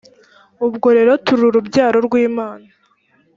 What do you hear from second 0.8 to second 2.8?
rero turi urubyaro rw imana.